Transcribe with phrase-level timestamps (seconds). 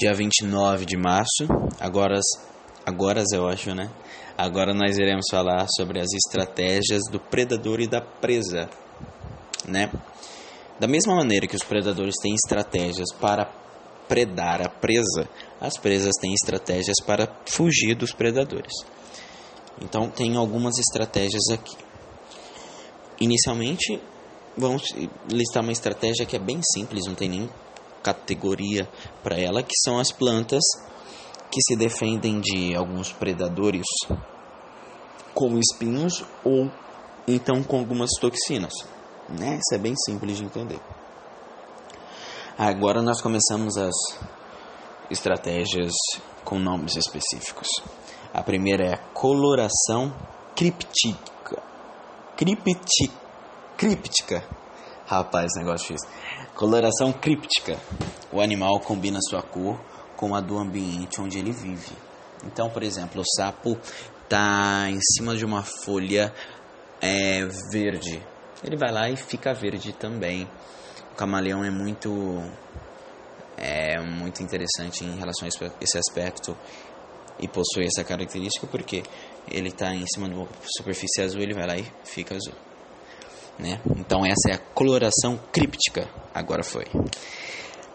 [0.00, 1.44] dia 29 de março.
[1.78, 2.18] Agora,
[2.86, 3.90] agora eu acho, né?
[4.36, 8.70] Agora nós iremos falar sobre as estratégias do predador e da presa,
[9.68, 9.92] né?
[10.78, 13.44] Da mesma maneira que os predadores têm estratégias para
[14.08, 15.28] predar a presa,
[15.60, 18.72] as presas têm estratégias para fugir dos predadores.
[19.82, 21.76] Então, tem algumas estratégias aqui.
[23.20, 24.00] Inicialmente,
[24.56, 24.82] vamos
[25.30, 27.50] listar uma estratégia que é bem simples, não tem nem
[28.02, 28.88] categoria
[29.22, 30.62] para ela, que são as plantas
[31.50, 33.86] que se defendem de alguns predadores,
[35.34, 36.70] como espinhos ou
[37.26, 38.72] então com algumas toxinas.
[39.28, 39.58] Né?
[39.58, 40.80] Isso é bem simples de entender.
[42.56, 43.94] Agora nós começamos as
[45.10, 45.92] estratégias
[46.44, 47.68] com nomes específicos.
[48.32, 50.14] A primeira é a coloração
[50.54, 51.62] criptítica.
[52.36, 53.10] Cripti,
[53.76, 54.44] críptica.
[55.10, 56.08] Rapaz, negócio difícil.
[56.54, 57.76] Coloração críptica.
[58.30, 59.76] O animal combina sua cor
[60.16, 61.96] com a do ambiente onde ele vive.
[62.44, 63.76] Então, por exemplo, o sapo
[64.22, 66.32] está em cima de uma folha
[67.00, 68.24] é, verde.
[68.62, 70.48] Ele vai lá e fica verde também.
[71.12, 72.40] O camaleão é muito
[73.56, 76.56] é muito interessante em relação a esse aspecto
[77.40, 79.02] e possui essa característica porque
[79.50, 80.46] ele está em cima de uma
[80.78, 82.69] superfície azul, ele vai lá e fica azul.
[83.60, 83.80] Né?
[83.96, 86.08] Então essa é a coloração críptica.
[86.34, 86.86] Agora foi.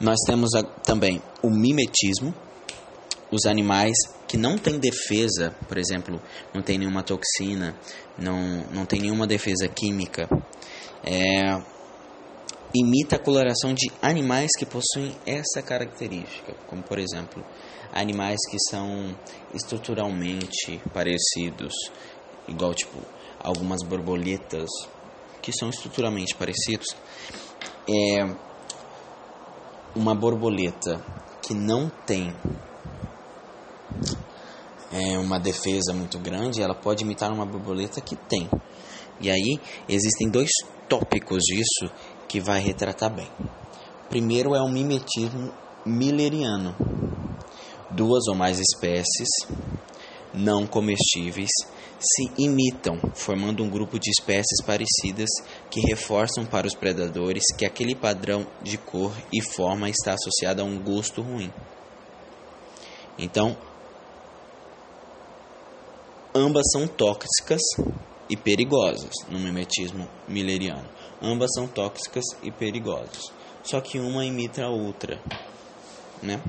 [0.00, 2.34] Nós temos a, também o mimetismo.
[3.30, 3.94] Os animais
[4.28, 6.20] que não têm defesa, por exemplo,
[6.52, 7.74] não tem nenhuma toxina,
[8.18, 10.28] não, não tem nenhuma defesa química,
[11.02, 11.58] é,
[12.74, 17.42] imita a coloração de animais que possuem essa característica, como por exemplo,
[17.90, 19.16] animais que são
[19.54, 21.72] estruturalmente parecidos,
[22.46, 22.98] igual tipo
[23.38, 24.68] algumas borboletas
[25.42, 26.86] que são estruturalmente parecidos.
[27.88, 28.24] É
[29.94, 31.04] uma borboleta
[31.42, 32.34] que não tem
[34.92, 38.48] é, uma defesa muito grande, ela pode imitar uma borboleta que tem.
[39.20, 40.50] E aí existem dois
[40.88, 41.92] tópicos disso
[42.28, 43.28] que vai retratar bem.
[44.08, 45.52] Primeiro é o mimetismo
[45.84, 46.74] milleriano.
[47.90, 49.28] Duas ou mais espécies
[50.34, 51.50] não comestíveis
[51.98, 55.28] se imitam, formando um grupo de espécies parecidas
[55.70, 60.64] que reforçam para os predadores que aquele padrão de cor e forma está associado a
[60.64, 61.52] um gosto ruim.
[63.18, 63.56] Então,
[66.34, 67.60] ambas são tóxicas
[68.28, 70.88] e perigosas no mimetismo milleriano.
[71.20, 73.30] Ambas são tóxicas e perigosas.
[73.62, 75.20] Só que uma imita a outra,
[76.20, 76.40] né?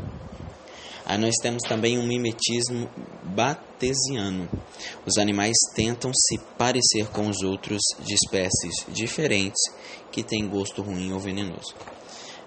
[1.05, 2.89] Aí nós temos também um mimetismo
[3.23, 4.49] batesiano.
[5.05, 9.61] Os animais tentam se parecer com os outros de espécies diferentes
[10.11, 11.75] que têm gosto ruim ou venenoso.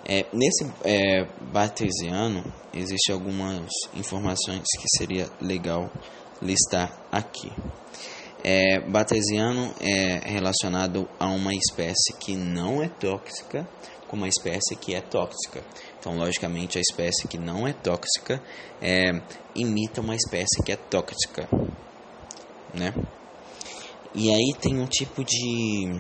[0.09, 5.91] É, nesse é, batesiano, existem algumas informações que seria legal
[6.41, 7.51] listar aqui.
[8.45, 13.69] É, batesiano é relacionado a uma espécie que não é tóxica
[14.07, 15.65] com uma espécie que é tóxica.
[16.07, 18.41] Então, logicamente, a espécie que não é tóxica
[18.81, 19.11] é,
[19.57, 21.49] imita uma espécie que é tóxica,
[22.73, 22.95] né?
[24.15, 25.99] E aí tem um tipo de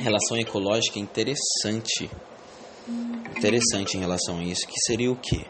[0.00, 2.08] relação ecológica interessante,
[3.36, 5.48] interessante em relação a isso, que seria o que?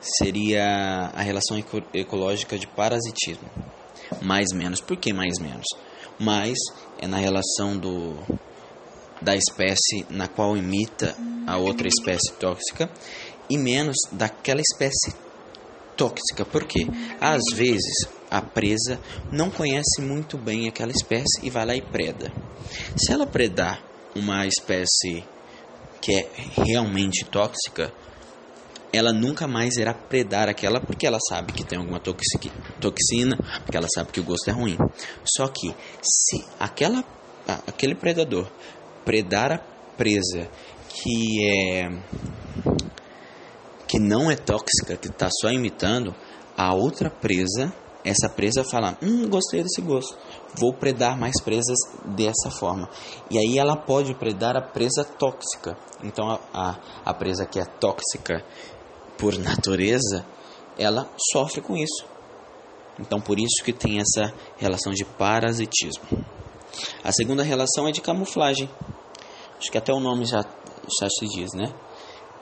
[0.00, 3.50] Seria a relação eco ecológica de parasitismo.
[4.22, 4.80] Mais menos.
[4.80, 5.66] Por que mais menos?
[6.20, 6.56] Mais
[7.00, 8.16] é na relação do
[9.22, 11.16] da espécie na qual imita
[11.46, 12.90] a outra espécie tóxica
[13.48, 15.14] e menos daquela espécie
[15.96, 16.44] tóxica.
[16.44, 16.86] Por quê?
[17.20, 18.98] Às vezes a presa
[19.30, 22.32] não conhece muito bem aquela espécie e vai lá e preda.
[22.96, 23.82] Se ela predar
[24.14, 25.24] uma espécie
[26.00, 26.30] que é
[26.64, 27.92] realmente tóxica,
[28.92, 33.86] ela nunca mais irá predar aquela porque ela sabe que tem alguma toxina, porque ela
[33.94, 34.76] sabe que o gosto é ruim.
[35.24, 37.04] Só que se aquela,
[37.66, 38.50] aquele predador
[39.04, 39.58] predar a
[39.96, 40.48] presa
[40.88, 41.88] que é
[43.92, 46.14] que não é tóxica, que está só imitando,
[46.56, 47.70] a outra presa,
[48.02, 50.16] essa presa fala, hum, gostei desse gosto,
[50.54, 51.76] vou predar mais presas
[52.06, 52.88] dessa forma.
[53.30, 55.76] E aí ela pode predar a presa tóxica.
[56.02, 58.42] Então a, a, a presa que é tóxica
[59.18, 60.24] por natureza,
[60.78, 62.06] ela sofre com isso.
[62.98, 66.02] Então por isso que tem essa relação de parasitismo.
[67.04, 68.70] A segunda relação é de camuflagem.
[69.62, 71.72] Acho que até o nome já, já se diz, né?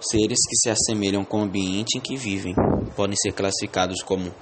[0.00, 2.54] Seres que se assemelham com o ambiente em que vivem
[2.96, 4.34] podem ser classificados como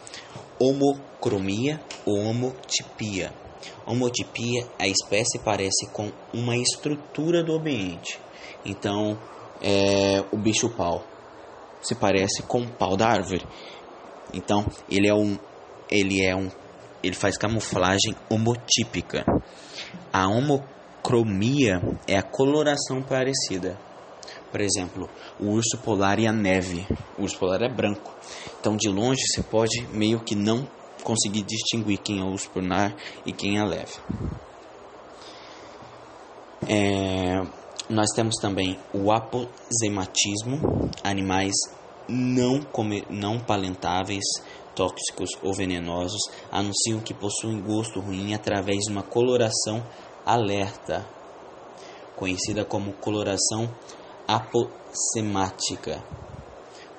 [0.61, 3.35] homocromia ou homotipia.
[3.85, 8.21] Homotipia, a espécie parece com uma estrutura do ambiente.
[8.65, 9.19] Então,
[9.61, 11.03] é, o bicho-pau.
[11.83, 13.45] se parece com o pau da árvore.
[14.33, 15.37] Então, ele é um
[15.91, 16.49] ele é um
[17.03, 19.25] ele faz camuflagem homotípica.
[20.13, 20.29] A
[20.99, 23.79] homocromia é a coloração parecida.
[24.51, 25.09] Por exemplo,
[25.39, 26.87] o urso polar e a neve.
[27.19, 28.15] O urso polar é branco.
[28.61, 30.67] Então, de longe você pode meio que não
[31.03, 33.95] conseguir distinguir quem é o urso polar e quem é a neve.
[36.67, 37.43] É,
[37.89, 41.55] nós temos também o aposematismo, animais
[42.09, 44.25] não, come, não palentáveis,
[44.79, 46.21] tóxicos ou venenosos
[46.53, 49.83] anunciam que possuem gosto ruim através de uma coloração
[50.29, 51.07] alerta,
[52.15, 53.75] conhecida como coloração
[54.27, 56.05] apossemática.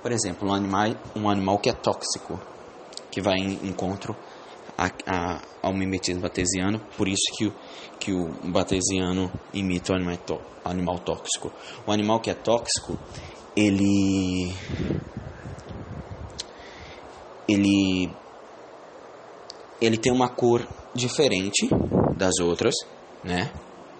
[0.01, 2.41] Por exemplo, um animal, um animal que é tóxico,
[3.11, 4.15] que vai em encontro
[4.75, 7.53] a, a, ao mimetismo batesiano, por isso que o,
[7.99, 10.17] que o batesiano imita o animal,
[10.65, 11.51] animal tóxico.
[11.85, 12.97] O animal que é tóxico,
[13.55, 14.51] ele
[17.47, 18.09] ele
[19.79, 21.69] ele tem uma cor diferente
[22.17, 22.73] das outras,
[23.23, 23.51] né?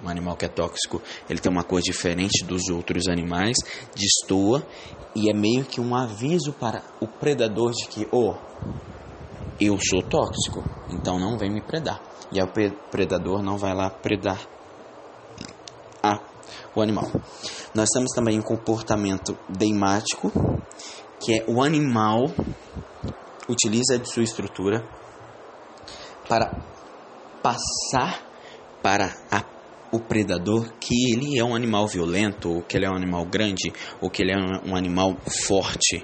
[0.04, 3.57] Um animal que é tóxico, ele tem uma cor diferente dos outros animais,
[3.94, 4.66] destoa
[5.13, 8.36] e é meio que um aviso para o predador de que, oh,
[9.60, 12.01] eu sou tóxico, então não vem me predar.
[12.31, 12.48] E o
[12.89, 14.39] predador não vai lá predar
[16.01, 16.19] a,
[16.74, 17.12] o animal.
[17.74, 20.31] Nós temos também o comportamento deimático,
[21.19, 22.31] que é o animal
[23.50, 24.88] utiliza de sua estrutura
[26.27, 26.51] para
[27.42, 28.29] passar
[28.81, 29.44] para a,
[29.92, 33.74] o predador que ele é um animal violento, ou que ele é um animal grande,
[34.02, 35.16] ou que ele é um, um animal
[35.48, 36.02] forte,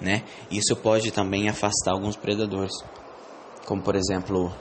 [0.00, 0.24] né?
[0.50, 2.72] Isso pode também afastar alguns predadores,
[3.64, 4.52] como por exemplo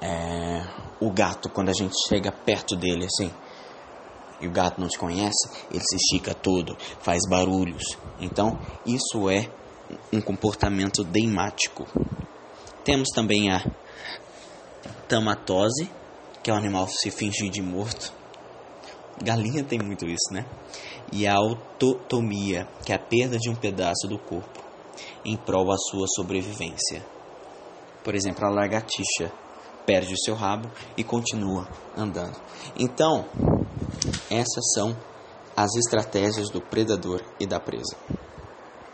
[0.00, 0.62] é,
[1.00, 3.30] o gato quando a gente chega perto dele assim
[4.40, 7.82] e o gato não te conhece, ele se estica todo, faz barulhos.
[8.18, 9.50] Então, isso é
[10.12, 11.86] um comportamento deimático.
[12.82, 13.62] Temos também a
[15.10, 15.90] tamatose,
[16.40, 18.12] que é o animal se fingir de morto.
[19.20, 20.46] Galinha tem muito isso, né?
[21.12, 24.60] E a autotomia, que é a perda de um pedaço do corpo
[25.24, 27.04] em prol da sua sobrevivência.
[28.04, 29.32] Por exemplo, a lagartixa
[29.84, 32.40] perde o seu rabo e continua andando.
[32.78, 33.26] Então,
[34.30, 34.96] essas são
[35.56, 37.96] as estratégias do predador e da presa.